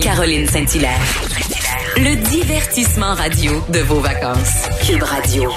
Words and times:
Caroline 0.00 0.46
Saint-Hilaire. 0.48 1.00
Le 1.96 2.16
divertissement 2.30 3.14
radio 3.14 3.52
de 3.68 3.80
vos 3.80 4.00
vacances. 4.00 4.68
Cube 4.86 5.02
Radio. 5.02 5.50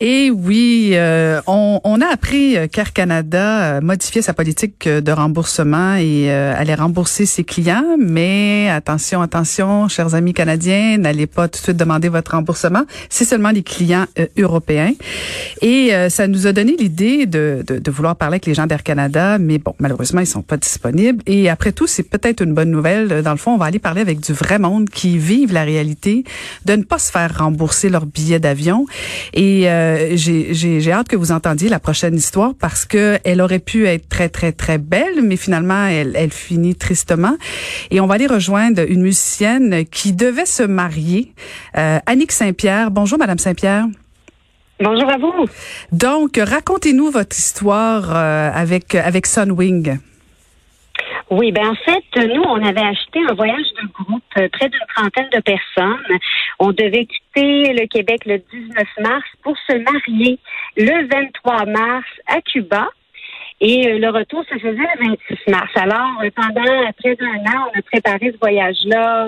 Et 0.00 0.30
oui, 0.30 0.90
euh, 0.94 1.40
on, 1.46 1.80
on, 1.84 2.00
a 2.00 2.06
appris 2.06 2.56
qu'Air 2.72 2.92
Canada 2.92 3.80
modifiait 3.80 4.22
sa 4.22 4.34
politique 4.34 4.88
de 4.88 5.12
remboursement 5.12 5.94
et 5.94 6.30
euh, 6.30 6.54
allait 6.56 6.74
rembourser 6.74 7.26
ses 7.26 7.44
clients. 7.44 7.96
Mais 7.98 8.68
attention, 8.70 9.22
attention, 9.22 9.88
chers 9.88 10.14
amis 10.14 10.34
canadiens, 10.34 10.98
n'allez 10.98 11.26
pas 11.26 11.48
tout 11.48 11.58
de 11.58 11.64
suite 11.64 11.76
demander 11.76 12.08
votre 12.08 12.32
remboursement. 12.32 12.82
C'est 13.08 13.24
seulement 13.24 13.50
les 13.50 13.62
clients 13.62 14.06
euh, 14.18 14.26
européens. 14.36 14.92
Et 15.62 15.94
euh, 15.94 16.08
ça 16.08 16.26
nous 16.26 16.46
a 16.46 16.52
donné 16.52 16.76
l'idée 16.76 17.26
de, 17.26 17.64
de, 17.66 17.78
de, 17.78 17.90
vouloir 17.90 18.16
parler 18.16 18.34
avec 18.34 18.46
les 18.46 18.54
gens 18.54 18.66
d'Air 18.66 18.82
Canada, 18.82 19.38
mais 19.38 19.58
bon, 19.58 19.74
malheureusement, 19.78 20.20
ils 20.20 20.26
sont 20.26 20.42
pas 20.42 20.56
disponibles. 20.56 21.22
Et 21.26 21.48
après 21.48 21.72
tout, 21.72 21.86
c'est 21.86 22.02
peut-être 22.02 22.42
une 22.42 22.52
bonne 22.52 22.70
nouvelle. 22.70 23.22
Dans 23.22 23.32
le 23.32 23.38
fond, 23.38 23.52
on 23.52 23.58
va 23.58 23.66
aller 23.66 23.78
parler 23.78 24.00
avec 24.00 24.20
du 24.20 24.32
vrai 24.32 24.58
monde 24.58 24.90
qui 24.90 25.18
vivent 25.18 25.52
la 25.52 25.62
réalité 25.62 26.24
de 26.64 26.74
ne 26.74 26.82
pas 26.82 26.98
se 26.98 27.10
faire 27.10 27.38
rembourser 27.38 27.88
leur 27.88 28.06
billet 28.06 28.40
d'avion. 28.40 28.86
Et 29.32 29.68
j'ai 30.14 30.92
hâte 30.92 31.08
que 31.08 31.16
vous 31.16 31.32
entendiez 31.32 31.68
la 31.68 31.80
prochaine 31.80 32.14
histoire 32.14 32.52
parce 32.58 32.84
que 32.84 33.18
elle 33.24 33.40
aurait 33.40 33.58
pu 33.58 33.86
être 33.86 34.08
très 34.08 34.28
très 34.28 34.52
très 34.52 34.78
belle, 34.78 35.22
mais 35.22 35.36
finalement 35.36 35.86
elle, 35.86 36.12
elle 36.16 36.30
finit 36.30 36.74
tristement. 36.74 37.36
Et 37.90 38.00
on 38.00 38.06
va 38.06 38.14
aller 38.14 38.26
rejoindre 38.26 38.82
une 38.88 39.02
musicienne 39.02 39.84
qui 39.86 40.12
devait 40.12 40.46
se 40.46 40.62
marier, 40.62 41.32
euh, 41.76 41.98
Annick 42.06 42.32
Saint-Pierre. 42.32 42.90
Bonjour, 42.90 43.18
Madame 43.18 43.38
Saint-Pierre. 43.38 43.86
Bonjour 44.80 45.08
à 45.08 45.18
vous. 45.18 45.46
Donc, 45.92 46.40
racontez-nous 46.42 47.10
votre 47.10 47.36
histoire 47.38 48.14
euh, 48.14 48.50
avec 48.52 48.94
avec 48.94 49.26
Sunwing. 49.26 49.98
Oui, 51.30 51.52
ben 51.52 51.68
en 51.68 51.74
fait, 51.74 52.26
nous, 52.26 52.42
on 52.42 52.62
avait 52.62 52.82
acheté 52.82 53.20
un 53.28 53.32
voyage 53.32 53.66
de 53.80 53.88
groupe, 53.92 54.22
euh, 54.36 54.48
près 54.52 54.68
d'une 54.68 54.86
trentaine 54.94 55.30
de 55.32 55.40
personnes. 55.40 56.18
On 56.58 56.70
devait 56.70 57.06
quitter 57.06 57.72
le 57.72 57.86
Québec 57.86 58.26
le 58.26 58.38
19 58.38 58.84
mars 59.00 59.24
pour 59.42 59.56
se 59.66 59.72
marier 59.78 60.38
le 60.76 61.08
23 61.08 61.64
mars 61.66 62.06
à 62.26 62.42
Cuba. 62.42 62.88
Et 63.60 63.88
euh, 63.88 63.98
le 63.98 64.10
retour 64.10 64.44
se 64.44 64.58
faisait 64.58 64.76
le 64.76 65.16
26 65.28 65.50
mars. 65.50 65.70
Alors, 65.76 66.20
euh, 66.22 66.30
pendant 66.36 66.92
près 66.98 67.16
d'un 67.16 67.38
an, 67.52 67.70
on 67.74 67.78
a 67.78 67.82
préparé 67.82 68.30
ce 68.30 68.38
voyage-là. 68.38 69.26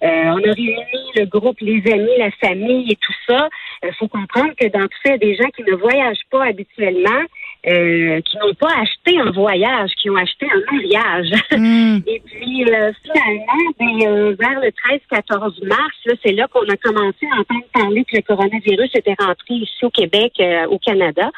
on 0.00 0.38
a 0.38 0.52
réuni 0.52 1.10
le 1.16 1.26
groupe, 1.26 1.60
les 1.60 1.82
amis, 1.92 2.16
la 2.18 2.30
famille 2.30 2.92
et 2.92 2.96
tout 2.96 3.14
ça. 3.28 3.50
Il 3.82 3.92
faut 3.98 4.08
comprendre 4.08 4.52
que 4.58 4.68
dans 4.68 4.80
tout 4.80 4.98
ça, 5.04 5.10
il 5.10 5.10
y 5.10 5.14
a 5.14 5.18
des 5.18 5.36
gens 5.36 5.50
qui 5.54 5.64
ne 5.64 5.74
voyagent 5.74 6.26
pas 6.30 6.46
habituellement. 6.46 7.22
Euh, 7.68 8.20
qui 8.20 8.38
n'ont 8.38 8.54
pas 8.54 8.70
acheté 8.80 9.18
un 9.18 9.32
voyage, 9.32 9.90
qui 10.00 10.08
ont 10.08 10.14
acheté 10.14 10.46
un 10.46 10.72
mariage. 10.72 11.30
Mm. 11.50 11.98
Et 12.06 12.22
puis 12.24 12.64
euh, 12.64 12.92
finalement, 13.02 13.72
ben, 13.80 14.06
euh, 14.06 14.36
vers 14.38 14.60
le 14.60 14.70
13-14 15.10 15.66
mars, 15.66 16.18
c'est 16.24 16.32
là 16.32 16.46
qu'on 16.46 16.68
a 16.68 16.76
commencé 16.76 17.26
à 17.32 17.40
entendre 17.40 17.64
parler 17.72 18.04
que 18.04 18.14
le 18.14 18.22
coronavirus 18.22 18.90
était 18.94 19.16
rentré 19.18 19.54
ici 19.54 19.84
au 19.84 19.90
Québec, 19.90 20.34
au 20.70 20.78
Canada. 20.78 21.28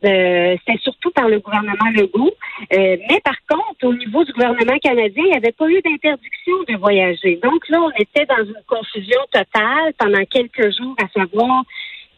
C'était 0.00 0.78
surtout 0.80 1.10
par 1.10 1.28
le 1.28 1.40
gouvernement 1.40 1.90
Legault. 1.94 2.32
mais 2.70 3.20
par 3.22 3.36
contre, 3.46 3.84
au 3.84 3.92
niveau 3.92 4.24
du 4.24 4.32
gouvernement 4.32 4.78
canadien, 4.78 5.24
il 5.24 5.30
n'y 5.32 5.36
avait 5.36 5.52
pas 5.52 5.68
eu 5.68 5.82
d'interdiction 5.82 6.54
de 6.66 6.78
voyager. 6.78 7.38
Donc 7.42 7.68
là, 7.68 7.82
on 7.82 7.90
était 8.00 8.24
dans 8.24 8.42
une 8.42 8.62
confusion 8.66 9.20
totale 9.32 9.92
pendant 9.98 10.24
quelques 10.24 10.74
jours 10.78 10.96
à 11.02 11.08
savoir 11.08 11.64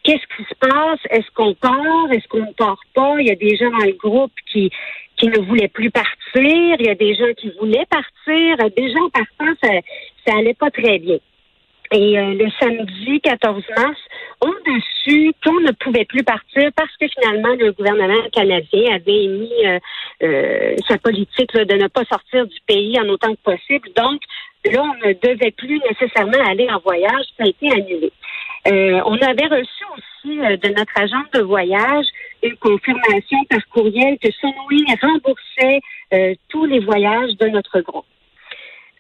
Qu'est-ce 0.03 0.37
qui 0.37 0.45
se 0.49 0.55
passe? 0.55 1.01
Est-ce 1.11 1.31
qu'on 1.35 1.55
part? 1.55 2.13
Est-ce 2.13 2.27
qu'on 2.29 2.47
ne 2.47 2.53
part 2.53 2.81
pas? 2.95 3.17
Il 3.19 3.27
y 3.27 3.31
a 3.31 3.35
des 3.35 3.57
gens 3.57 3.71
dans 3.71 3.85
le 3.85 3.93
groupe 3.93 4.33
qui, 4.51 4.71
qui 5.17 5.29
ne 5.29 5.39
voulaient 5.39 5.69
plus 5.69 5.91
partir. 5.91 6.17
Il 6.35 6.87
y 6.87 6.89
a 6.89 6.95
des 6.95 7.15
gens 7.15 7.33
qui 7.37 7.51
voulaient 7.59 7.87
partir. 7.91 8.57
Des 8.77 8.93
gens 8.93 9.11
partant, 9.11 9.55
ça, 9.63 9.69
ça 10.27 10.39
allait 10.39 10.55
pas 10.55 10.71
très 10.71 10.99
bien. 10.99 11.19
Et 11.93 12.17
euh, 12.19 12.35
le 12.35 12.49
samedi 12.61 13.21
14 13.21 13.65
mars, 13.77 13.99
on 14.41 14.51
a 14.51 14.81
su 15.03 15.33
qu'on 15.45 15.59
ne 15.61 15.73
pouvait 15.73 16.05
plus 16.05 16.23
partir 16.23 16.71
parce 16.77 16.97
que 17.01 17.07
finalement 17.09 17.55
le 17.59 17.73
gouvernement 17.73 18.29
canadien 18.33 18.95
avait 18.95 19.25
émis 19.25 19.67
euh, 19.67 19.79
euh, 20.23 20.77
sa 20.89 20.99
politique 20.99 21.53
de 21.53 21.75
ne 21.75 21.89
pas 21.89 22.05
sortir 22.05 22.47
du 22.47 22.59
pays 22.67 22.99
en 23.01 23.09
autant 23.09 23.35
que 23.35 23.41
possible. 23.43 23.89
Donc 23.97 24.21
là, 24.67 24.83
on 24.85 25.07
ne 25.09 25.15
devait 25.15 25.51
plus 25.51 25.81
nécessairement 25.81 26.45
aller 26.47 26.69
en 26.71 26.79
voyage. 26.79 27.25
Ça 27.37 27.45
a 27.45 27.49
été 27.49 27.73
annulé. 27.73 28.13
Euh, 28.69 29.01
on 29.07 29.17
avait 29.17 29.47
reçu 29.47 29.85
aussi 29.97 30.41
euh, 30.41 30.57
de 30.59 30.69
notre 30.69 30.93
agent 30.97 31.23
de 31.33 31.41
voyage 31.41 32.07
une 32.43 32.57
confirmation 32.57 33.39
par 33.49 33.67
courriel 33.69 34.19
que 34.19 34.31
Sunwing 34.33 34.97
remboursait 35.01 35.81
euh, 36.13 36.35
tous 36.49 36.67
les 36.67 36.81
voyages 36.81 37.37
de 37.39 37.49
notre 37.49 37.81
groupe. 37.81 38.05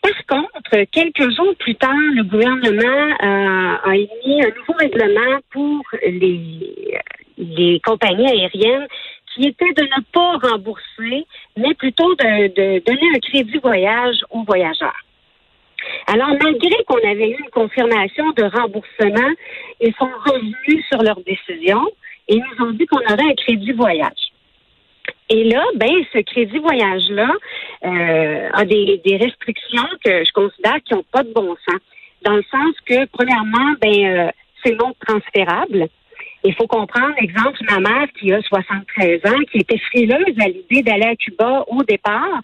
Par 0.02 0.26
contre, 0.26 0.84
quelques 0.90 1.30
jours 1.36 1.54
plus 1.58 1.74
tard, 1.74 1.92
le 1.92 2.22
gouvernement 2.22 3.14
a 3.20 3.94
émis 3.94 4.42
un 4.42 4.48
nouveau 4.48 4.72
règlement 4.78 5.38
pour 5.50 5.82
les, 6.02 6.98
les 7.36 7.80
compagnies 7.80 8.26
aériennes 8.26 8.86
qui 9.34 9.46
était 9.46 9.72
de 9.74 9.82
ne 9.82 10.02
pas 10.10 10.48
rembourser, 10.48 11.26
mais 11.58 11.74
plutôt 11.74 12.14
de, 12.14 12.48
de 12.48 12.82
donner 12.84 13.10
un 13.14 13.18
crédit 13.18 13.58
voyage 13.58 14.16
aux 14.30 14.42
voyageurs. 14.44 15.04
Alors, 16.06 16.30
malgré 16.42 16.84
qu'on 16.86 17.08
avait 17.08 17.30
eu 17.30 17.36
une 17.38 17.50
confirmation 17.50 18.30
de 18.32 18.44
remboursement, 18.44 19.30
ils 19.80 19.94
sont 19.94 20.10
revenus 20.26 20.84
sur 20.90 21.02
leur 21.02 21.20
décision 21.20 21.86
et 22.28 22.36
nous 22.36 22.66
ont 22.66 22.72
dit 22.72 22.86
qu'on 22.86 23.00
aurait 23.00 23.30
un 23.30 23.34
crédit 23.34 23.72
voyage. 23.72 24.32
Et 25.28 25.44
là, 25.44 25.62
ben, 25.76 25.92
ce 26.12 26.18
crédit 26.18 26.58
voyage-là 26.58 27.30
euh, 27.84 28.48
a 28.52 28.64
des, 28.64 29.18
restrictions 29.20 29.86
que 30.04 30.24
je 30.24 30.32
considère 30.32 30.78
qui 30.84 30.94
n'ont 30.94 31.04
pas 31.12 31.22
de 31.22 31.32
bon 31.32 31.56
sens. 31.68 31.80
Dans 32.22 32.34
le 32.34 32.44
sens 32.50 32.74
que, 32.84 33.06
premièrement, 33.06 33.74
ben, 33.80 34.04
euh, 34.04 34.30
c'est 34.62 34.74
non 34.74 34.92
transférable. 35.06 35.86
Il 36.42 36.54
faut 36.54 36.66
comprendre, 36.66 37.14
exemple, 37.18 37.58
ma 37.68 37.78
mère 37.78 38.08
qui 38.18 38.32
a 38.32 38.40
73 38.42 39.20
ans, 39.26 39.38
qui 39.50 39.58
était 39.58 39.78
frileuse 39.78 40.34
à 40.40 40.48
l'idée 40.48 40.82
d'aller 40.82 41.06
à 41.06 41.16
Cuba 41.16 41.64
au 41.68 41.82
départ, 41.84 42.40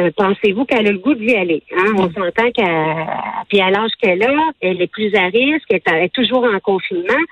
euh, 0.00 0.10
pensez-vous 0.16 0.64
qu'elle 0.64 0.86
a 0.86 0.92
le 0.92 0.98
goût 0.98 1.14
d'y 1.14 1.34
aller? 1.34 1.62
Hein? 1.76 1.92
On 1.96 2.10
s'entend 2.10 2.50
qu'à 2.52 3.44
puis 3.48 3.60
à 3.60 3.70
l'âge 3.70 3.90
qu'elle 4.00 4.22
a, 4.22 4.50
elle 4.60 4.80
est 4.80 4.90
plus 4.90 5.14
à 5.14 5.26
risque, 5.26 5.68
elle 5.70 6.04
est 6.04 6.14
toujours 6.14 6.44
en 6.44 6.58
confinement. 6.60 7.22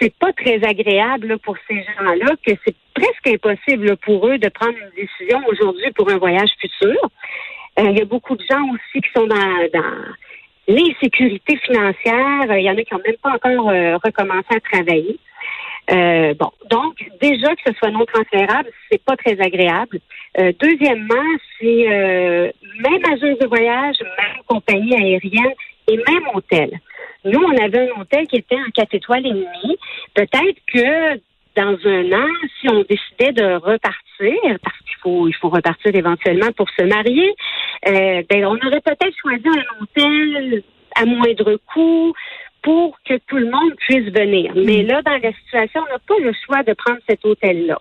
C'est 0.00 0.14
pas 0.14 0.32
très 0.32 0.62
agréable 0.64 1.38
pour 1.38 1.56
ces 1.68 1.76
gens-là 1.76 2.34
que 2.44 2.52
c'est 2.64 2.74
presque 2.94 3.26
impossible 3.26 3.96
pour 3.98 4.26
eux 4.28 4.38
de 4.38 4.48
prendre 4.48 4.74
une 4.76 5.02
décision 5.02 5.40
aujourd'hui 5.48 5.90
pour 5.94 6.10
un 6.10 6.18
voyage 6.18 6.50
futur. 6.60 6.96
Euh, 7.78 7.90
il 7.90 7.98
y 7.98 8.02
a 8.02 8.04
beaucoup 8.04 8.36
de 8.36 8.44
gens 8.50 8.62
aussi 8.72 9.00
qui 9.00 9.10
sont 9.14 9.26
dans, 9.26 9.68
dans 9.72 9.94
l'insécurité 10.68 11.56
financière. 11.58 12.58
Il 12.58 12.64
y 12.64 12.70
en 12.70 12.76
a 12.76 12.82
qui 12.82 12.94
n'ont 12.94 13.00
même 13.04 13.16
pas 13.22 13.34
encore 13.34 13.70
euh, 13.70 13.96
recommencé 14.04 14.48
à 14.50 14.60
travailler. 14.60 15.18
Euh, 15.90 16.34
bon, 16.34 16.50
donc 16.70 16.94
déjà 17.20 17.54
que 17.56 17.62
ce 17.66 17.72
soit 17.74 17.90
non 17.90 18.04
transférable, 18.04 18.70
c'est 18.90 19.02
pas 19.02 19.16
très 19.16 19.40
agréable. 19.40 19.98
Euh, 20.38 20.52
deuxièmement, 20.60 21.38
c'est 21.58 21.86
euh, 21.88 22.50
même 22.78 23.04
agence 23.04 23.38
de 23.38 23.46
voyage, 23.46 23.96
même 24.00 24.42
compagnie 24.46 24.94
aérienne 24.94 25.52
et 25.88 25.96
même 25.96 26.28
hôtel. 26.34 26.78
Nous, 27.24 27.40
on 27.40 27.64
avait 27.64 27.90
un 27.90 28.00
hôtel 28.00 28.26
qui 28.26 28.36
était 28.36 28.56
en 28.56 28.70
quatre 28.74 28.94
étoiles 28.94 29.26
et 29.26 29.32
demie. 29.32 29.76
Peut-être 30.14 30.58
que 30.72 31.20
dans 31.56 31.76
un 31.84 32.12
an, 32.12 32.28
si 32.60 32.68
on 32.68 32.82
décidait 32.82 33.32
de 33.32 33.54
repartir, 33.54 34.58
parce 34.62 34.78
qu'il 34.78 34.96
faut 35.02 35.28
il 35.28 35.34
faut 35.34 35.50
repartir 35.50 35.94
éventuellement 35.94 36.50
pour 36.56 36.68
se 36.70 36.84
marier, 36.84 37.34
euh, 37.88 38.22
ben 38.28 38.46
on 38.46 38.56
aurait 38.66 38.80
peut-être 38.80 39.14
choisi 39.20 39.46
un 39.46 39.82
hôtel 39.82 40.62
à 40.94 41.04
moindre 41.04 41.58
coût, 41.72 42.12
pour 42.62 42.96
que 43.04 43.14
tout 43.26 43.38
le 43.38 43.50
monde 43.50 43.74
puisse 43.88 44.12
venir. 44.12 44.52
Mais 44.54 44.82
mm. 44.82 44.86
là, 44.86 45.02
dans 45.02 45.18
la 45.22 45.32
situation, 45.32 45.80
on 45.86 45.92
n'a 45.92 45.98
pas 45.98 46.18
le 46.20 46.32
choix 46.44 46.62
de 46.62 46.72
prendre 46.74 47.00
cet 47.08 47.24
hôtel-là. 47.24 47.80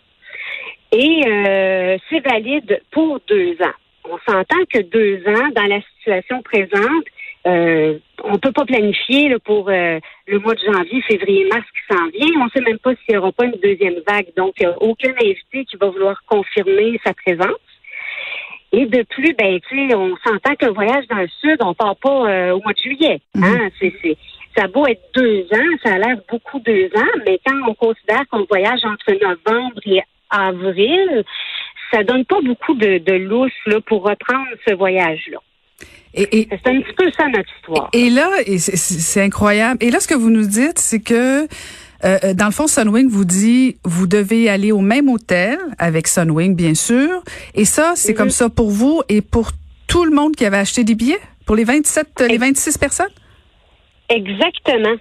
Et 0.92 1.22
euh, 1.26 1.98
c'est 2.10 2.20
valide 2.20 2.82
pour 2.92 3.20
deux 3.28 3.56
ans. 3.62 3.78
On 4.10 4.18
s'entend 4.28 4.66
que 4.70 4.82
deux 4.82 5.24
ans, 5.28 5.50
dans 5.56 5.68
la 5.68 5.82
situation 5.98 6.42
présente, 6.42 7.06
euh, 7.48 7.98
on 8.24 8.38
peut 8.38 8.52
pas 8.52 8.66
planifier 8.66 9.36
pour 9.46 9.70
euh, 9.70 10.00
le 10.28 10.40
mois 10.40 10.54
de 10.54 10.60
janvier, 10.60 11.02
février, 11.04 11.48
mars 11.52 11.66
qui 11.66 11.96
s'en 11.96 12.08
vient. 12.10 12.42
On 12.42 12.46
ne 12.46 12.50
sait 12.50 12.62
même 12.62 12.80
pas 12.80 12.92
s'il 12.96 13.16
n'y 13.16 13.18
aura 13.18 13.32
pas 13.32 13.46
une 13.46 13.60
deuxième 13.64 14.00
vague. 14.08 14.28
Donc, 14.36 14.54
il 14.60 14.68
n'y 14.68 14.74
a 14.74 14.82
aucun 14.82 15.12
invité 15.12 15.66
qui 15.66 15.78
va 15.78 15.90
vouloir 15.90 16.22
confirmer 16.28 17.00
sa 17.04 17.14
présence. 17.14 17.58
Et 18.74 18.86
de 18.86 19.04
plus, 19.04 19.34
ben, 19.34 19.60
tu 19.68 19.90
sais, 19.90 19.96
on 19.96 20.16
s'entend 20.26 20.56
qu'un 20.56 20.72
voyage 20.72 21.06
dans 21.08 21.18
le 21.18 21.28
sud, 21.42 21.58
on 21.62 21.74
part 21.74 21.98
pas 21.98 22.30
euh, 22.30 22.52
au 22.52 22.62
mois 22.62 22.74
de 22.74 22.80
juillet. 22.80 23.22
Hein? 23.36 23.70
Mm. 23.82 23.90
C'est, 24.02 24.18
ça 24.56 24.68
beau 24.68 24.86
être 24.88 25.02
deux 25.16 25.48
ans, 25.54 25.78
ça 25.84 25.94
a 25.94 25.98
l'air 25.98 26.18
beaucoup 26.30 26.60
deux 26.60 26.90
ans, 26.96 27.22
mais 27.26 27.40
quand 27.46 27.58
on 27.68 27.74
considère 27.74 28.24
qu'on 28.30 28.46
voyage 28.46 28.80
entre 28.84 29.12
novembre 29.22 29.82
et 29.86 30.02
avril, 30.30 31.24
ça 31.92 32.04
donne 32.04 32.26
pas 32.26 32.40
beaucoup 32.44 32.74
de, 32.76 32.98
de 33.00 33.14
lousse 33.14 33.52
là, 33.66 33.80
pour 33.82 34.04
reprendre 34.04 34.48
ce 34.68 34.74
voyage-là. 34.74 35.40
Et, 36.14 36.48
c'est 36.50 36.70
un 36.70 36.82
petit 36.82 36.94
peu 36.98 37.10
ça 37.18 37.28
notre 37.28 37.50
histoire. 37.58 37.90
Et 37.94 38.10
là, 38.10 38.30
c'est 38.58 39.22
incroyable. 39.22 39.78
Et 39.82 39.92
là, 39.92 40.02
ce 40.02 40.08
que 40.08 40.14
vous 40.14 40.30
nous 40.30 40.46
dites, 40.46 40.78
c'est 40.78 41.00
que 41.00 41.44
euh, 41.44 41.48
euh, 42.04 42.34
dans 42.34 42.48
le 42.48 42.52
fond, 42.52 42.68
Sunwing 42.68 43.08
vous 43.10 43.24
dit, 43.24 43.78
vous 43.86 44.08
devez 44.08 44.50
aller 44.50 44.72
au 44.72 44.82
même 44.82 45.08
hôtel 45.08 45.58
avec 45.78 46.08
Sunwing, 46.08 46.56
bien 46.56 46.74
sûr. 46.74 47.24
Et 47.56 47.64
ça, 47.64 47.94
c'est 47.96 48.14
comme 48.14 48.26
mhm. 48.26 48.32
ça 48.32 48.50
pour 48.50 48.72
vous 48.72 49.02
et 49.08 49.22
pour 49.22 49.52
tout 49.88 50.04
le 50.04 50.12
monde 50.12 50.36
qui 50.36 50.46
avait 50.46 50.58
acheté 50.58 50.84
des 50.84 50.96
billets? 50.96 51.20
Pour 51.46 51.56
les 51.56 51.64
27, 51.64 52.24
les 52.30 52.38
26 52.38 52.78
personnes? 52.78 53.08
Exactement. 54.12 54.96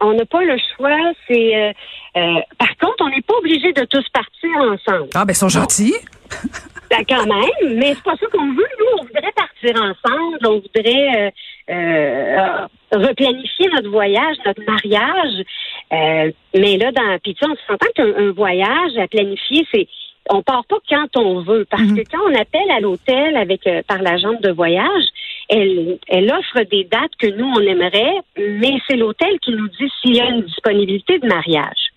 On 0.00 0.14
n'a 0.14 0.26
pas 0.26 0.42
le 0.42 0.56
choix. 0.76 1.12
C'est 1.28 1.56
euh, 1.56 1.72
euh, 2.16 2.40
par 2.58 2.76
contre, 2.78 2.96
on 3.00 3.08
n'est 3.08 3.22
pas 3.22 3.34
obligé 3.38 3.72
de 3.72 3.84
tous 3.84 4.04
partir 4.12 4.50
ensemble. 4.58 5.10
Ah 5.14 5.24
ben, 5.24 5.32
ils 5.32 5.36
sont 5.36 5.48
gentils. 5.48 5.94
Ben, 6.88 7.04
quand 7.08 7.26
même, 7.26 7.78
mais 7.78 7.94
c'est 7.94 8.02
pas 8.04 8.14
ça 8.14 8.26
qu'on 8.32 8.46
veut. 8.52 8.68
Nous, 8.78 9.00
on 9.00 9.02
voudrait 9.02 9.32
partir 9.32 9.74
ensemble. 9.74 10.38
On 10.44 10.60
voudrait 10.60 11.32
euh, 11.68 12.66
replanifier 12.92 13.68
notre 13.74 13.90
voyage, 13.90 14.36
notre 14.46 14.62
mariage. 14.64 15.44
mais 15.90 16.76
là, 16.76 16.92
dans 16.92 17.18
puis 17.24 17.34
tu 17.34 17.44
on 17.44 17.56
s'entend 17.66 17.88
qu'un 17.96 18.30
voyage 18.30 18.96
à 18.98 19.08
planifier, 19.08 19.66
c'est 19.74 19.88
on 20.30 20.42
part 20.42 20.64
pas 20.66 20.76
quand 20.88 21.16
on 21.16 21.42
veut, 21.42 21.66
parce 21.70 21.82
mhm. 21.82 21.96
que 21.96 22.10
quand 22.10 22.22
on 22.28 22.34
appelle 22.34 22.70
à 22.70 22.80
l'hôtel 22.80 23.36
avec 23.36 23.66
euh, 23.66 23.82
par 23.86 24.02
l'agente 24.02 24.42
de 24.42 24.50
voyage, 24.50 25.04
elle, 25.48 25.98
elle 26.08 26.32
offre 26.32 26.62
des 26.70 26.84
dates 26.84 27.14
que 27.18 27.28
nous 27.28 27.46
on 27.46 27.60
aimerait, 27.60 28.16
mais 28.36 28.78
c'est 28.88 28.96
l'hôtel 28.96 29.38
qui 29.40 29.52
nous 29.52 29.68
dit 29.68 29.90
s'il 30.00 30.16
y 30.16 30.20
a 30.20 30.28
une 30.28 30.42
disponibilité 30.42 31.18
de 31.18 31.26
mariage. 31.26 31.92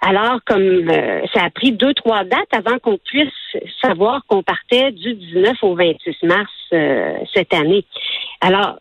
Alors, 0.00 0.38
comme 0.46 0.88
euh, 0.90 1.22
ça 1.34 1.44
a 1.44 1.50
pris 1.50 1.72
deux, 1.72 1.92
trois 1.92 2.22
dates 2.22 2.52
avant 2.52 2.78
qu'on 2.78 2.98
puisse 2.98 3.32
savoir 3.82 4.22
qu'on 4.28 4.44
partait 4.44 4.92
du 4.92 5.14
19 5.14 5.56
au 5.62 5.74
26 5.74 6.22
mars 6.22 6.50
euh, 6.72 7.14
cette 7.34 7.52
année. 7.52 7.84
Alors, 8.40 8.78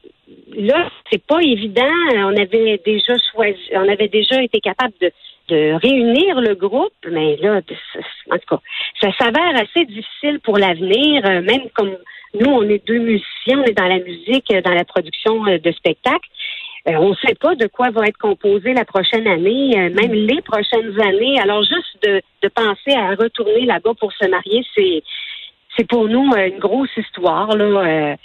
là, 0.55 0.89
c'est 1.11 1.25
pas 1.25 1.41
évident. 1.41 1.83
On 2.13 2.37
avait 2.37 2.79
déjà 2.85 3.15
choisi, 3.31 3.59
on 3.73 3.89
avait 3.89 4.09
déjà 4.09 4.43
été 4.43 4.59
capable 4.59 4.93
de 5.01 5.11
de 5.47 5.73
réunir 5.81 6.41
le 6.41 6.55
groupe, 6.55 6.93
mais 7.09 7.37
là, 7.37 7.61
en 8.31 8.37
tout 8.37 8.47
cas, 8.49 8.59
ça 9.01 9.11
s'avère 9.17 9.55
assez 9.55 9.85
difficile 9.85 10.39
pour 10.43 10.57
l'avenir, 10.57 11.25
euh, 11.25 11.41
même 11.41 11.69
comme 11.73 11.97
nous, 12.39 12.51
on 12.51 12.63
est 12.63 12.85
deux 12.85 12.99
musiciens, 12.99 13.59
on 13.59 13.63
est 13.63 13.77
dans 13.77 13.87
la 13.87 13.99
musique, 13.99 14.51
dans 14.63 14.73
la 14.73 14.85
production 14.85 15.45
euh, 15.47 15.57
de 15.57 15.71
spectacles. 15.71 16.29
Euh, 16.87 16.93
on 16.99 17.09
ne 17.09 17.15
sait 17.15 17.35
pas 17.35 17.55
de 17.55 17.67
quoi 17.67 17.89
va 17.89 18.07
être 18.07 18.17
composé 18.17 18.73
la 18.73 18.85
prochaine 18.85 19.27
année, 19.27 19.75
même 19.75 20.13
les 20.13 20.41
prochaines 20.41 20.99
années. 21.01 21.37
Alors, 21.41 21.61
juste 21.63 22.01
de, 22.01 22.21
de 22.43 22.47
penser 22.47 22.95
à 22.95 23.09
retourner 23.15 23.65
là-bas 23.65 23.91
pour 23.99 24.13
se 24.13 24.25
marier, 24.27 24.63
c'est 24.73 25.03
c'est 25.77 25.87
pour 25.87 26.07
nous 26.07 26.31
une 26.35 26.59
grosse 26.59 26.89
histoire. 26.97 27.55
Là. 27.55 28.15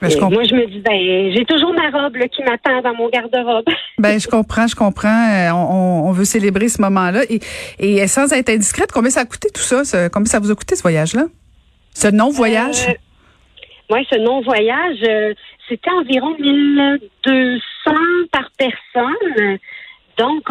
moi, 0.00 0.42
je 0.44 0.54
me 0.54 0.66
dis, 0.66 0.80
ben, 0.80 1.32
j'ai 1.34 1.44
toujours 1.44 1.72
ma 1.72 1.90
robe 1.90 2.18
qui 2.28 2.42
m'attend 2.42 2.80
dans 2.82 2.94
mon 2.94 3.08
garde-robe. 3.08 3.66
ben, 3.98 4.18
je 4.18 4.26
comprends, 4.26 4.66
je 4.66 4.74
comprends. 4.74 5.08
Euh, 5.08 5.50
on, 5.52 6.08
on 6.08 6.12
veut 6.12 6.24
célébrer 6.24 6.68
ce 6.68 6.82
moment-là. 6.82 7.22
Et, 7.28 7.40
et 7.78 8.06
sans 8.08 8.32
être 8.32 8.48
indiscrète, 8.50 8.90
combien 8.92 9.10
ça 9.10 9.20
a 9.20 9.24
coûté 9.24 9.48
tout 9.54 9.62
ça? 9.62 9.84
Ce, 9.84 10.08
combien 10.08 10.26
ça 10.26 10.40
vous 10.40 10.50
a 10.50 10.54
coûté 10.54 10.74
ce 10.74 10.82
voyage-là? 10.82 11.24
Ce 12.00 12.08
non-voyage? 12.08 12.88
Euh, 12.88 12.94
oui, 13.90 14.06
ce 14.10 14.16
non-voyage, 14.16 15.02
euh, 15.06 15.34
c'était 15.68 15.90
environ 15.90 16.34
1200 16.38 17.90
par 18.32 18.50
personne. 18.56 19.58
Donc, 20.16 20.48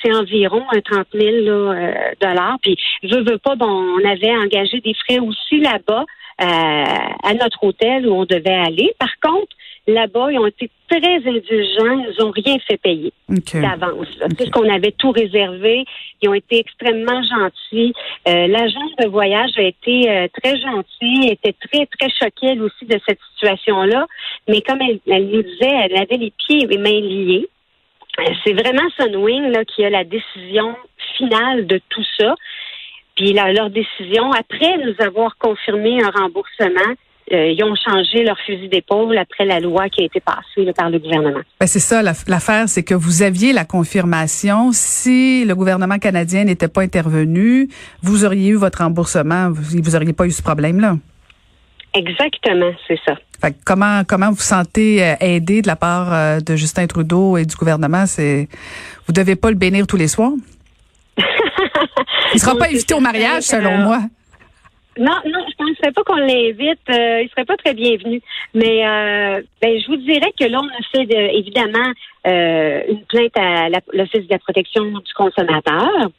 c'est 0.00 0.14
environ 0.14 0.62
30 0.84 1.06
000 1.12 1.72
dollars. 2.20 2.56
Puis, 2.62 2.76
je 3.02 3.16
veux 3.16 3.38
pas, 3.38 3.56
bon, 3.56 3.66
on 3.66 4.08
avait 4.08 4.36
engagé 4.36 4.80
des 4.80 4.94
frais 4.94 5.18
aussi 5.18 5.60
là-bas. 5.60 6.04
Euh, 6.40 6.44
à 6.44 7.34
notre 7.34 7.62
hôtel 7.62 8.08
où 8.08 8.14
on 8.14 8.24
devait 8.24 8.54
aller. 8.54 8.92
Par 8.98 9.10
contre, 9.22 9.54
là-bas, 9.86 10.30
ils 10.30 10.38
ont 10.38 10.46
été 10.46 10.70
très 10.88 11.16
indulgents. 11.16 12.00
Ils 12.00 12.06
nous 12.08 12.24
ont 12.24 12.30
rien 12.30 12.58
fait 12.66 12.76
payer 12.76 13.12
d'avance. 13.28 14.08
Okay. 14.22 14.50
qu'on 14.50 14.68
avait 14.68 14.92
tout 14.92 15.10
réservé. 15.10 15.84
Ils 16.20 16.28
ont 16.28 16.34
été 16.34 16.58
extrêmement 16.58 17.20
gentils. 17.22 17.92
Euh, 18.28 18.46
L'agence 18.46 18.96
de 19.00 19.08
voyage 19.08 19.50
a 19.56 19.62
été 19.62 20.10
euh, 20.10 20.28
très 20.42 20.58
gentille, 20.58 21.30
était 21.30 21.54
très, 21.54 21.86
très 21.86 22.10
choquée, 22.10 22.52
elle 22.52 22.62
aussi, 22.62 22.84
de 22.86 22.98
cette 23.06 23.18
situation-là. 23.34 24.06
Mais 24.48 24.60
comme 24.60 24.80
elle, 24.80 25.00
elle 25.06 25.28
nous 25.28 25.42
disait, 25.42 25.72
elle 25.84 25.96
avait 25.96 26.16
les 26.16 26.32
pieds 26.32 26.64
et 26.64 26.66
les 26.66 26.78
mains 26.78 27.00
liés. 27.00 27.48
Euh, 28.20 28.24
c'est 28.44 28.52
vraiment 28.52 28.88
Sunwing 28.98 29.50
là, 29.50 29.64
qui 29.64 29.84
a 29.84 29.90
la 29.90 30.04
décision 30.04 30.76
finale 31.16 31.66
de 31.66 31.80
tout 31.88 32.04
ça. 32.18 32.34
Puis 33.16 33.32
leur 33.32 33.70
décision, 33.70 34.30
après 34.32 34.78
nous 34.78 34.94
avoir 35.04 35.36
confirmé 35.36 36.02
un 36.02 36.10
remboursement, 36.10 36.94
euh, 37.32 37.48
ils 37.48 37.62
ont 37.64 37.74
changé 37.74 38.24
leur 38.24 38.38
fusil 38.38 38.68
d'épaule 38.68 39.16
après 39.18 39.44
la 39.44 39.60
loi 39.60 39.88
qui 39.88 40.02
a 40.02 40.04
été 40.04 40.20
passée 40.20 40.72
par 40.76 40.90
le 40.90 40.98
gouvernement. 40.98 41.40
Ben 41.60 41.66
c'est 41.66 41.80
ça, 41.80 42.02
l'affaire, 42.02 42.68
c'est 42.68 42.82
que 42.82 42.94
vous 42.94 43.22
aviez 43.22 43.52
la 43.52 43.64
confirmation. 43.64 44.70
Si 44.72 45.44
le 45.44 45.54
gouvernement 45.54 45.98
canadien 45.98 46.44
n'était 46.44 46.68
pas 46.68 46.82
intervenu, 46.82 47.68
vous 48.02 48.24
auriez 48.24 48.50
eu 48.50 48.56
votre 48.56 48.78
remboursement, 48.82 49.50
vous, 49.50 49.82
vous 49.82 49.96
auriez 49.96 50.12
pas 50.12 50.26
eu 50.26 50.30
ce 50.30 50.42
problème-là. 50.42 50.96
Exactement, 51.94 52.72
c'est 52.88 52.98
ça. 53.04 53.16
Fait 53.40 53.54
comment 53.64 54.02
comment 54.06 54.30
vous 54.30 54.40
sentez 54.40 55.04
euh, 55.04 55.14
aidé 55.20 55.62
de 55.62 55.66
la 55.66 55.76
part 55.76 56.12
euh, 56.12 56.40
de 56.40 56.56
Justin 56.56 56.86
Trudeau 56.86 57.36
et 57.36 57.44
du 57.44 57.54
gouvernement? 57.56 58.06
C'est 58.06 58.48
vous 59.06 59.12
devez 59.12 59.36
pas 59.36 59.50
le 59.50 59.56
bénir 59.56 59.86
tous 59.86 59.96
les 59.96 60.08
soirs? 60.08 60.32
Il 62.34 62.40
sera 62.40 62.56
pas 62.56 62.66
invité 62.66 62.94
au 62.94 63.00
mariage, 63.00 63.42
selon 63.42 63.76
moi. 63.78 64.00
Non, 64.98 65.16
non, 65.24 65.40
je 65.46 65.64
ne 65.64 65.68
penserais 65.68 65.92
pas 65.92 66.02
qu'on 66.04 66.16
l'invite. 66.16 66.80
Euh, 66.90 67.22
il 67.22 67.30
serait 67.30 67.46
pas 67.46 67.56
très 67.56 67.72
bienvenu. 67.72 68.20
Mais 68.54 68.86
euh, 68.86 69.42
ben, 69.62 69.80
je 69.80 69.86
vous 69.86 69.96
dirais 69.96 70.32
que 70.38 70.44
là, 70.44 70.60
on 70.62 70.68
a 70.68 70.82
fait 70.92 71.08
évidemment 71.34 71.92
euh, 72.26 72.82
une 72.88 73.04
plainte 73.06 73.36
à 73.36 73.68
l'Office 73.92 74.26
de 74.26 74.30
la 74.30 74.38
protection 74.38 74.84
du 74.84 75.12
consommateur. 75.14 76.10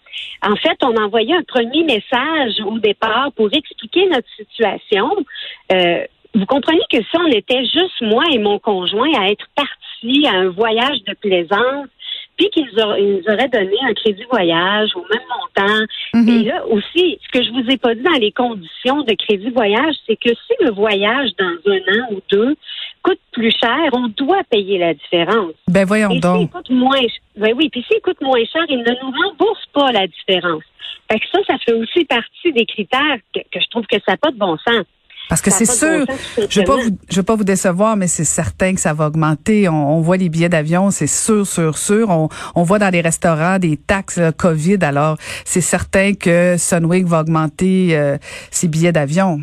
En 0.42 0.56
fait, 0.56 0.78
on 0.82 0.96
a 0.96 1.02
envoyé 1.02 1.36
un 1.36 1.44
premier 1.44 1.84
message 1.84 2.54
au 2.66 2.80
départ 2.80 3.32
pour 3.36 3.50
expliquer 3.54 4.08
notre 4.10 4.30
situation. 4.36 5.10
vous 6.36 6.46
comprenez 6.48 6.82
que 6.92 6.98
si 6.98 7.18
on 7.18 7.28
était 7.28 7.66
juste 7.66 8.02
moi 8.02 8.24
et 8.32 8.40
mon 8.40 8.58
conjoint 8.58 9.12
à 9.20 9.28
être 9.28 9.46
partis 9.56 10.28
à 10.28 10.32
un 10.32 10.50
voyage 10.50 11.04
de 11.04 11.14
plaisance 11.14 11.88
qu'ils 12.50 12.68
nous, 12.74 12.82
auraient 12.82 13.50
donné 13.50 13.76
un 13.84 13.94
crédit 13.94 14.26
voyage 14.30 14.90
au 14.96 15.06
même 15.10 15.28
montant. 15.30 15.86
Mhm. 16.14 16.30
Et 16.30 16.44
là 16.44 16.66
aussi, 16.68 17.20
ce 17.24 17.40
que 17.40 17.44
je 17.44 17.52
vous 17.52 17.70
ai 17.70 17.78
pas 17.78 17.96
dit 17.96 18.02
dans 18.02 18.20
les 18.20 18.32
conditions 18.32 19.04
de 19.04 19.14
crédit 19.14 19.50
voyage, 19.50 19.96
c'est 20.08 20.16
que 20.16 20.30
si 20.30 20.54
le 20.62 20.72
voyage 20.72 21.30
dans 21.38 21.72
un 21.72 21.78
an 21.78 22.08
ou 22.12 22.22
deux 22.30 22.56
coûte 23.04 23.20
plus 23.32 23.52
cher, 23.52 23.90
on 23.94 24.08
doit 24.08 24.44
payer 24.50 24.78
la 24.78 24.94
différence. 24.94 25.54
Ben 25.68 25.86
voyons 25.86 26.12
Et 26.12 26.20
donc. 26.20 26.52
Coûte 26.52 26.70
moins, 26.70 27.02
ben 27.36 27.54
oui, 27.56 27.70
puis 27.70 27.86
s'il 27.90 28.02
coûte 28.02 28.22
moins 28.22 28.44
cher, 28.46 28.64
il 28.70 28.80
ne 28.80 28.92
nous 28.92 29.12
rembourse 29.12 29.66
pas 29.74 29.92
la 29.92 30.08
différence. 30.08 30.64
Fait 31.12 31.20
que 31.20 31.26
ça, 31.32 31.40
ça 31.48 31.58
fait 31.58 31.74
aussi 31.74 32.06
partie 32.06 32.54
des 32.54 32.66
critères 32.66 33.18
que, 33.34 33.40
que 33.40 33.60
je 33.60 33.70
trouve 33.70 33.86
que 33.86 33.98
ça 34.06 34.14
n'a 34.14 34.18
pas 34.18 34.32
de 34.32 34.38
bon 34.38 34.58
sens. 34.58 34.86
Parce 35.30 35.42
que 35.42 35.52
c'est 35.52 35.66
sûr, 35.66 36.06
je 36.50 36.60
ne 36.60 36.66
veux, 37.16 37.24
pas 37.24 37.36
vous 37.36 37.44
décevoir, 37.44 37.96
mais 37.96 38.08
c'est 38.08 38.26
certain 38.26 38.74
que 38.74 38.80
ça 38.80 38.94
va 38.94 39.08
augmenter. 39.08 39.70
On, 39.70 40.02
voit 40.02 40.18
les 40.18 40.30
billets 40.30 40.50
d'avion, 40.50 40.92
c'est 40.92 41.08
sûr, 41.08 41.48
sûr, 41.48 41.78
sûr. 41.78 42.10
On, 42.10 42.28
on, 42.56 42.64
voit 42.64 42.78
dans 42.78 42.92
les 42.92 43.02
restaurants 43.02 43.58
des 43.58 43.78
taxes 43.78 44.20
COVID, 44.38 44.80
alors 44.82 45.16
c'est 45.46 45.62
certain 45.62 46.14
que 46.14 46.58
Sunwing 46.58 47.08
va 47.08 47.22
augmenter 47.22 47.98
euh, 47.98 48.18
ses 48.52 48.68
billets 48.68 48.92
d'avion. 48.92 49.40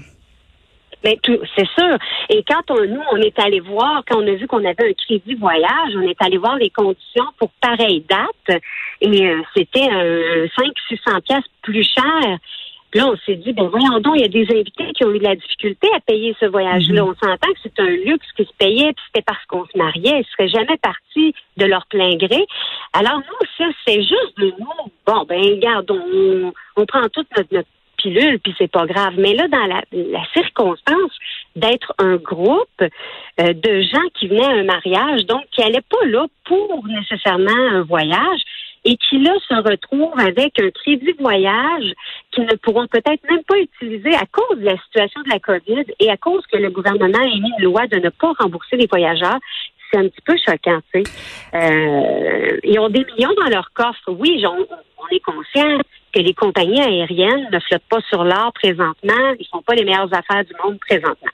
Mais 1.03 1.19
c'est 1.57 1.67
sûr. 1.79 1.97
Et 2.29 2.45
quand 2.47 2.63
on, 2.71 2.87
nous, 2.87 3.01
on 3.13 3.17
est 3.17 3.39
allé 3.39 3.61
voir, 3.61 4.03
quand 4.07 4.19
on 4.19 4.27
a 4.27 4.35
vu 4.35 4.47
qu'on 4.47 4.59
avait 4.59 4.91
un 4.91 4.93
crédit 5.07 5.35
voyage, 5.35 5.95
on 5.97 6.03
est 6.03 6.21
allé 6.21 6.37
voir 6.37 6.57
les 6.57 6.71
conditions 6.71 7.25
pour 7.39 7.51
pareille 7.61 8.05
date, 8.09 8.61
et 9.01 9.09
euh, 9.09 9.41
c'était 9.57 9.89
un 9.91 10.45
500-600 10.45 11.23
pièces 11.23 11.45
plus 11.63 11.85
cher 11.85 12.39
là, 12.95 13.09
on 13.09 13.17
s'est 13.25 13.37
dit, 13.37 13.53
ben 13.53 13.69
voyons 13.69 14.01
donc, 14.01 14.15
il 14.17 14.23
y 14.23 14.25
a 14.25 14.29
des 14.29 14.47
invités 14.51 14.93
qui 14.95 15.05
ont 15.05 15.13
eu 15.13 15.19
de 15.19 15.25
la 15.25 15.37
difficulté 15.37 15.89
à 15.95 16.01
payer 16.01 16.35
ce 16.41 16.47
voyage-là. 16.47 17.03
Mhm. 17.03 17.09
On 17.09 17.15
s'entend 17.15 17.53
que 17.53 17.59
c'est 17.63 17.81
un 17.81 17.91
luxe 17.91 18.27
qui 18.37 18.45
se 18.45 18.53
payait, 18.59 18.93
puis 18.93 19.05
c'était 19.07 19.25
parce 19.27 19.45
qu'on 19.47 19.67
se 19.67 19.77
mariait. 19.77 20.21
Ils 20.21 20.27
seraient 20.37 20.49
jamais 20.49 20.77
partis 20.79 21.35
de 21.57 21.67
leur 21.67 21.87
plein 21.87 22.17
gré. 22.17 22.45
Alors 22.93 23.19
nous, 23.19 23.47
ça, 23.59 23.65
c'est 23.87 24.03
juste 24.03 24.39
de 24.39 24.53
nous. 24.59 24.93
Bon, 25.07 25.25
ben 25.29 25.41
regarde, 25.41 25.91
on, 25.91 26.53
on 26.77 26.87
prend 26.87 27.09
toute 27.13 27.29
notre, 27.37 27.67
pilule, 28.01 28.39
puis 28.41 28.55
c'est 28.59 28.71
pas 28.71 28.87
grave. 28.87 29.15
Mais 29.19 29.35
là, 29.35 29.49
dans 29.49 29.67
la, 29.67 29.83
la 29.93 30.25
circonstance 30.33 31.13
d'être 31.57 31.93
un 31.99 32.17
groupe 32.17 32.69
euh, 32.81 32.87
de 33.53 33.81
gens 33.83 34.09
qui 34.15 34.29
venaient 34.29 34.45
à 34.45 34.61
un 34.61 34.65
mariage, 34.65 35.27
donc 35.27 35.45
qui 35.51 35.61
n'allaient 35.61 35.83
pas 35.83 36.05
là 36.07 36.27
pour 36.45 36.85
nécessairement 36.87 37.51
un 37.73 37.83
voyage, 37.83 38.41
et 38.85 38.97
qui 38.97 39.19
là 39.19 39.35
se 39.47 39.55
retrouvent 39.55 40.19
avec 40.19 40.59
un 40.61 40.71
crédit 40.71 41.15
voyage 41.19 41.93
qu'ils 42.31 42.47
ne 42.47 42.57
pourront 42.57 42.87
peut-être 42.87 43.23
même 43.29 43.45
pas 43.45 43.59
utiliser 43.59 44.15
à 44.15 44.25
cause 44.31 44.59
de 44.59 44.65
la 44.65 44.79
situation 44.79 45.21
de 45.23 45.31
la 45.31 45.39
COVID 45.39 45.85
et 45.99 46.11
à 46.11 46.17
cause 46.17 46.45
que 46.47 46.57
le 46.57 46.71
gouvernement 46.71 47.19
a 47.19 47.27
émis 47.27 47.51
une 47.59 47.65
loi 47.65 47.87
de 47.87 47.99
ne 47.99 48.09
pas 48.09 48.33
rembourser 48.39 48.77
les 48.77 48.87
voyageurs. 48.87 49.39
C'est 49.91 49.99
un 49.99 50.09
petit 50.09 50.23
peu 50.25 50.37
choquant, 50.37 50.81
tu 50.95 51.03
sais. 51.03 51.11
Euh, 51.55 52.59
ils 52.63 52.79
ont 52.79 52.89
des 52.89 53.05
millions 53.05 53.35
dans 53.43 53.51
leur 53.51 53.73
coffre. 53.73 54.09
Oui, 54.09 54.45
on, 54.47 54.67
on 54.99 55.15
est 55.15 55.21
conscient 55.21 55.79
que 56.13 56.21
les 56.21 56.35
compagnies 56.35 56.81
aériennes 56.81 57.49
ne 57.53 57.59
flottent 57.59 57.89
pas 57.91 58.01
sur 58.09 58.25
l'or 58.25 58.53
présentement. 58.55 59.35
Ils 59.39 59.47
font 59.51 59.63
pas 59.63 59.75
les 59.75 59.85
meilleures 59.85 60.13
affaires 60.15 60.45
du 60.45 60.53
monde 60.63 60.79
présentement. 60.79 61.31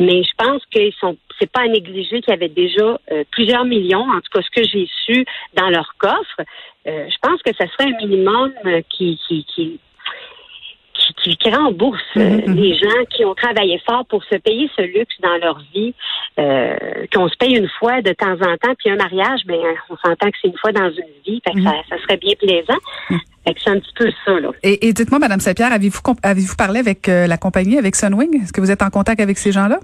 Mais 0.00 0.22
je 0.24 0.32
pense 0.36 0.62
qu'ils 0.66 0.92
sont, 0.94 1.16
c'est 1.38 1.50
pas 1.50 1.62
à 1.62 1.68
négliger 1.68 2.20
qu'il 2.20 2.30
y 2.30 2.36
avait 2.36 2.48
déjà 2.48 2.98
euh, 3.12 3.24
plusieurs 3.30 3.64
millions, 3.64 4.02
en 4.10 4.20
tout 4.20 4.30
cas 4.32 4.42
ce 4.42 4.50
que 4.50 4.66
j'ai 4.66 4.88
su 5.04 5.24
dans 5.54 5.68
leur 5.70 5.94
coffre. 5.98 6.40
Euh, 6.86 7.08
je 7.08 7.16
pense 7.22 7.40
que 7.42 7.54
ça 7.54 7.66
serait 7.68 7.92
un 7.92 7.96
minimum 7.96 8.52
euh, 8.66 8.82
qui, 8.90 9.20
qui, 9.28 9.78
qui 11.06 11.14
qui, 11.14 11.36
qui 11.36 11.50
remboursent 11.50 12.00
euh, 12.16 12.20
Mhm, 12.24 12.42
mhm. 12.46 12.56
les 12.56 12.74
gens 12.76 13.04
qui 13.10 13.24
ont 13.24 13.34
travaillé 13.34 13.80
fort 13.86 14.04
pour 14.06 14.22
se 14.24 14.36
payer 14.36 14.70
ce 14.76 14.82
luxe 14.82 15.14
dans 15.22 15.36
leur 15.38 15.58
vie, 15.74 15.94
euh, 16.38 16.76
qu'on 17.12 17.28
se 17.28 17.36
paye 17.36 17.54
une 17.56 17.68
fois 17.78 18.02
de 18.02 18.12
temps 18.12 18.32
en 18.34 18.56
temps, 18.56 18.74
puis 18.78 18.90
un 18.90 18.96
mariage, 18.96 19.40
ben 19.46 19.58
on 19.90 19.96
s'entend 19.96 20.30
que 20.30 20.36
c'est 20.40 20.48
une 20.48 20.58
fois 20.58 20.72
dans 20.72 20.90
une 20.90 21.14
vie, 21.26 21.40
fait 21.46 21.52
que 21.52 21.58
Mhm. 21.58 21.64
ça, 21.64 21.72
ça 21.90 21.98
serait 22.02 22.16
bien 22.16 22.34
plaisant. 22.38 22.78
Fait 23.46 23.52
que 23.52 23.60
c'est 23.62 23.70
un 23.70 23.78
petit 23.78 23.92
peu 23.94 24.10
ça, 24.24 24.40
là. 24.40 24.48
Et, 24.62 24.88
et 24.88 24.92
dites-moi, 24.94 25.18
Madame 25.18 25.40
Saint-Pierre, 25.40 25.72
avez-vous 25.72 26.00
avez-vous 26.22 26.56
parlé 26.56 26.80
avec 26.80 27.08
euh, 27.10 27.26
la 27.26 27.36
compagnie, 27.36 27.76
avec 27.76 27.94
Sunwing? 27.94 28.42
Est-ce 28.42 28.52
que 28.54 28.60
vous 28.62 28.70
êtes 28.70 28.82
en 28.82 28.88
contact 28.88 29.20
avec 29.20 29.36
ces 29.36 29.52
gens-là? 29.52 29.80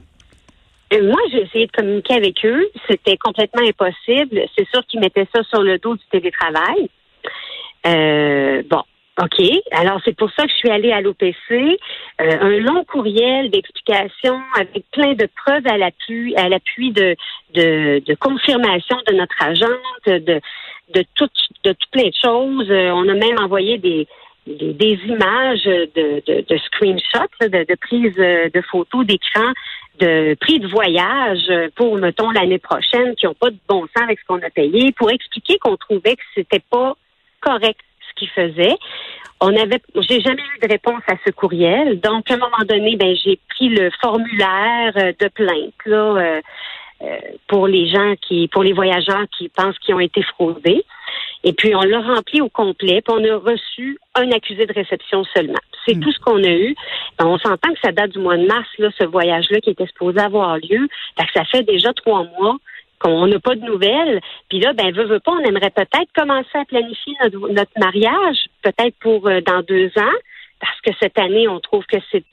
Euh, 0.95 1.07
Moi, 1.07 1.21
j'ai 1.31 1.43
essayé 1.43 1.67
de 1.67 1.73
communiquer 1.73 2.15
avec 2.15 2.43
eux. 2.45 2.67
C'était 2.89 3.19
complètement 3.19 3.63
impossible. 3.63 4.41
C'est 4.57 4.67
sûr 4.71 4.81
qu'ils 4.87 5.01
mettaient 5.01 5.29
ça 5.35 5.43
sur 5.45 5.63
le 5.63 5.77
dos 5.79 5.95
du 5.95 6.03
télétravail. 6.11 6.89
Euh, 7.87 8.63
bon. 8.69 8.83
OK. 9.23 9.43
Alors, 9.73 10.01
c'est 10.05 10.17
pour 10.17 10.31
ça 10.31 10.45
que 10.45 10.51
je 10.51 10.57
suis 10.57 10.71
allée 10.71 10.93
à 10.93 11.01
l'OPC. 11.01 11.35
Euh, 11.51 11.67
un 12.19 12.59
long 12.61 12.85
courriel 12.85 13.51
d'explication 13.51 14.41
avec 14.57 14.85
plein 14.93 15.13
de 15.15 15.29
preuves 15.45 15.67
à 15.67 15.77
l'appui, 15.77 16.35
à 16.37 16.49
l'appui 16.49 16.93
de, 16.93 17.17
de, 17.55 18.03
de 18.05 18.15
confirmation 18.15 18.97
de 19.09 19.15
notre 19.15 19.43
agente, 19.43 20.07
de, 20.07 20.41
de, 20.95 21.05
tout, 21.17 21.29
de 21.65 21.73
tout 21.73 21.89
plein 21.93 22.09
de 22.09 22.15
choses. 22.23 22.71
Euh, 22.71 22.91
on 22.93 23.09
a 23.09 23.15
même 23.15 23.39
envoyé 23.41 23.77
des, 23.79 24.07
des, 24.47 24.73
des 24.73 24.99
images 25.07 25.65
de, 25.65 26.23
de, 26.27 26.45
de 26.49 26.59
screenshots, 26.59 27.29
de, 27.43 27.65
de 27.65 27.75
prises 27.75 28.19
euh, 28.19 28.49
de 28.49 28.63
photos 28.63 29.05
d'écran 29.05 29.53
de 29.99 30.35
prix 30.41 30.59
de 30.61 30.67
voyage 30.67 31.53
pour, 31.77 31.95
mettons, 31.99 32.31
l'année 32.31 32.59
prochaine, 32.59 33.15
qui 33.17 33.27
n'ont 33.27 33.35
pas 33.35 33.51
de 33.51 33.59
bon 33.69 33.83
sens 33.83 34.03
avec 34.03 34.19
ce 34.19 34.25
qu'on 34.25 34.41
a 34.41 34.49
payé, 34.49 34.93
pour 34.93 35.11
expliquer 35.11 35.59
qu'on 35.59 35.77
trouvait 35.77 36.17
que 36.17 36.23
c'était 36.35 36.63
pas 36.71 36.97
correct 37.43 37.81
faisaient. 38.29 38.77
On 39.41 39.57
avait, 39.57 39.81
j'ai 40.09 40.21
jamais 40.21 40.43
eu 40.43 40.67
de 40.67 40.69
réponse 40.69 41.03
à 41.07 41.15
ce 41.25 41.31
courriel. 41.33 41.99
Donc, 42.01 42.31
à 42.31 42.35
un 42.35 42.37
moment 42.37 42.65
donné, 42.69 42.97
ben, 42.97 43.17
j'ai 43.25 43.39
pris 43.49 43.71
le 43.71 43.91
formulaire 44.03 44.93
euh, 44.97 45.13
de 45.19 45.29
plainte, 45.29 45.75
là, 45.87 45.97
euh, 45.97 46.41
euh, 47.03 47.19
pour 47.49 47.67
les 47.67 47.89
gens 47.89 48.15
qui, 48.21 48.49
pour 48.49 48.63
les 48.63 48.75
voyageurs 48.75 49.25
qui 49.37 49.49
pensent 49.49 49.79
qu'ils 49.79 49.95
ont 49.95 50.01
été 50.01 50.23
fraudés. 50.23 50.85
Et 51.43 51.55
puis, 51.55 51.75
on 51.75 51.81
l'a 51.81 52.01
rempli 52.01 52.43
au 52.43 52.51
complet, 52.51 53.01
puis 53.01 53.17
on 53.17 53.25
a 53.25 53.39
reçu 53.39 53.99
un 54.15 54.31
accusé 54.31 54.67
de 54.67 54.75
réception 54.75 55.25
seulement. 55.35 55.59
C'est 55.87 55.97
Mm. 55.97 56.01
tout 56.01 56.13
ce 56.13 56.19
qu'on 56.19 56.45
a 56.45 56.51
eu. 56.51 56.75
On 57.19 57.39
s'entend 57.39 57.73
que 57.73 57.81
ça 57.83 57.93
date 57.93 58.11
du 58.11 58.19
mois 58.19 58.37
de 58.37 58.47
mars, 58.47 58.69
là, 58.79 58.91
ce 59.01 59.07
voyage-là 59.07 59.61
qui 59.61 59.71
était 59.71 59.87
supposé 59.87 60.19
avoir 60.21 60.59
lieu. 60.59 60.87
Fait 61.19 61.25
que 61.25 61.33
ça 61.35 61.45
fait 61.47 61.63
déjà 61.63 61.95
trois 61.95 62.25
mois 62.39 62.57
qu'on 63.01 63.27
n'a 63.27 63.41
pas 63.41 63.55
de 63.55 63.65
nouvelles. 63.65 64.21
Puis 64.49 64.61
là, 64.61 64.73
ben, 64.73 64.93
veut, 64.93 65.07
veut 65.07 65.21
pas, 65.21 65.33
on 65.33 65.45
aimerait 65.45 65.71
peut-être 65.71 66.13
commencer 66.15 66.55
à 66.55 66.65
planifier 66.65 67.15
notre, 67.23 67.79
mariage, 67.79 68.37
peut-être 68.63 68.95
pour 69.01 69.27
euh, 69.27 69.41
dans 69.41 69.63
deux 69.63 69.89
ans, 69.97 70.19
parce 70.61 70.81
que 70.83 70.91
cette 71.01 71.19
année, 71.19 71.49
on 71.49 71.61
trouve 71.61 71.85
que 71.87 71.97
c'est 72.13 72.25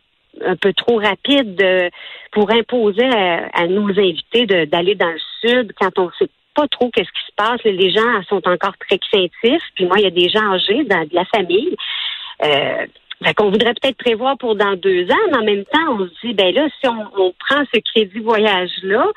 un 0.45 0.55
peu 0.55 0.73
trop 0.73 0.97
rapide 0.97 1.55
de- 1.55 1.89
pour 2.31 2.51
imposer 2.51 3.05
à, 3.05 3.47
à 3.53 3.67
nos 3.67 3.89
invités 3.89 4.45
d'aller 4.45 4.93
dans 4.93 5.09
le 5.09 5.19
sud 5.41 5.73
quand 5.79 5.97
on 5.97 6.11
sait 6.19 6.29
pas 6.53 6.67
trop 6.67 6.89
qu'est-ce 6.91 7.09
qui 7.11 7.25
se 7.27 7.35
passe. 7.35 7.63
Les 7.63 7.91
gens 7.91 8.23
sont 8.27 8.47
encore 8.47 8.75
très 8.87 8.97
craintifs. 8.97 9.63
Puis 9.75 9.85
moi, 9.85 9.97
il 9.99 10.03
y 10.03 10.07
a 10.07 10.11
des 10.11 10.29
gens 10.29 10.53
âgés 10.53 10.83
dans 10.83 11.03
de 11.03 11.13
la 11.13 11.25
famille. 11.25 11.75
Euh, 12.43 12.85
qu'on 13.35 13.49
voudrait 13.49 13.73
peut-être 13.73 13.97
prévoir 13.97 14.37
pour 14.37 14.55
dans 14.55 14.75
deux 14.75 15.05
ans, 15.09 15.27
mais 15.31 15.37
en 15.37 15.43
même 15.43 15.65
temps, 15.65 15.97
on 15.97 16.05
se 16.05 16.27
dit, 16.27 16.33
ben 16.33 16.53
là, 16.53 16.67
si 16.79 16.87
on, 16.87 17.05
on 17.19 17.33
prend 17.39 17.63
ce 17.73 17.79
crédit 17.79 18.19
voyage-là, 18.19 19.07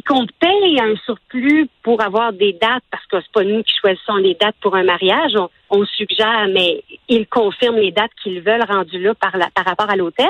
puis 0.00 0.14
qu'on 0.14 0.26
paye 0.38 0.80
un 0.80 0.94
surplus 1.04 1.68
pour 1.82 2.02
avoir 2.02 2.32
des 2.32 2.52
dates, 2.54 2.84
parce 2.90 3.04
que 3.06 3.20
c'est 3.20 3.32
pas 3.32 3.44
nous 3.44 3.62
qui 3.62 3.74
choisissons 3.80 4.16
les 4.16 4.34
dates 4.34 4.56
pour 4.60 4.74
un 4.74 4.84
mariage, 4.84 5.32
on, 5.36 5.48
on 5.70 5.84
suggère, 5.84 6.48
mais 6.52 6.82
ils 7.08 7.26
confirment 7.26 7.76
les 7.76 7.90
dates 7.90 8.10
qu'ils 8.22 8.40
veulent 8.40 8.64
rendues 8.66 9.00
là 9.00 9.14
par, 9.14 9.36
la, 9.36 9.48
par 9.50 9.64
rapport 9.64 9.90
à 9.90 9.96
l'hôtel. 9.96 10.26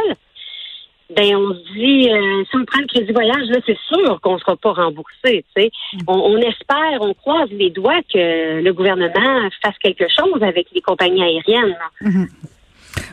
Ben, 1.10 1.34
on 1.34 1.54
se 1.54 1.72
dit, 1.72 2.08
euh, 2.08 2.44
si 2.48 2.56
on 2.56 2.64
prend 2.64 2.80
le 2.80 2.86
crédit 2.86 3.12
voyage, 3.12 3.48
là, 3.48 3.58
c'est 3.66 3.78
sûr 3.88 4.20
qu'on 4.20 4.34
ne 4.34 4.38
sera 4.38 4.56
pas 4.56 4.72
remboursé. 4.72 5.44
sais. 5.56 5.70
On, 6.06 6.14
on 6.14 6.36
espère, 6.38 7.00
on 7.00 7.14
croise 7.14 7.50
les 7.50 7.70
doigts 7.70 8.00
que 8.12 8.60
le 8.60 8.72
gouvernement 8.72 9.48
fasse 9.60 9.76
quelque 9.80 10.06
chose 10.08 10.40
avec 10.40 10.68
les 10.72 10.80
compagnies 10.80 11.22
aériennes. 11.22 11.76
là. 12.02 12.10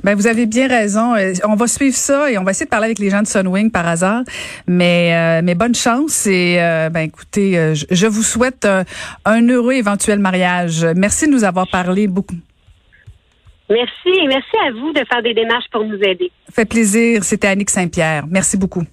Ben, 0.04 0.16
vous 0.16 0.28
avez 0.28 0.46
bien 0.46 0.68
raison. 0.68 1.16
Euh, 1.16 1.34
On 1.44 1.56
va 1.56 1.68
suivre 1.68 1.96
ça 1.96 2.32
et 2.32 2.38
on 2.38 2.44
va 2.44 2.52
essayer 2.52 2.66
de 2.66 2.70
parler 2.70 2.86
avec 2.86 3.00
les 3.00 3.10
gens 3.10 3.22
de 3.22 3.28
Sunwing 3.28 3.72
par 3.72 3.88
hasard. 3.88 4.22
Mais, 4.68 5.14
euh, 5.14 5.42
mais 5.44 5.56
bonne 5.56 5.76
chance 5.76 6.28
et 6.28 6.58
euh, 6.60 6.90
ben 6.90 7.02
écoutez, 7.02 7.58
euh, 7.58 7.74
je, 7.74 7.86
je 7.90 8.08
vous 8.08 8.24
souhaite 8.24 8.66
un, 8.66 8.84
un 9.26 9.48
heureux 9.48 9.74
éventuel 9.74 10.20
mariage. 10.20 10.86
Merci 10.96 11.28
de 11.28 11.32
nous 11.32 11.44
avoir 11.44 11.68
parlé 11.70 12.08
beaucoup. 12.08 12.36
Merci 13.70 14.10
et 14.24 14.28
merci 14.28 14.56
à 14.66 14.72
vous 14.72 14.94
de 14.94 15.04
faire 15.12 15.22
des 15.22 15.34
démarches 15.34 15.70
pour 15.72 15.84
nous 15.84 15.98
aider. 16.02 16.32
Fait 16.54 16.66
plaisir. 16.66 17.24
C'était 17.24 17.48
Annick 17.48 17.70
Saint-Pierre. 17.70 18.24
Merci 18.30 18.56
beaucoup. 18.58 18.84